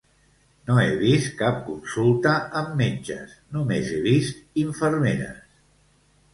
No 0.69 0.77
he 0.83 0.87
vist 1.01 1.29
cap 1.41 1.59
consulta 1.67 2.33
amb 2.63 2.73
metges, 2.81 3.37
només 3.59 3.95
he 3.99 4.03
vist 4.09 4.61
infermeres 4.67 5.57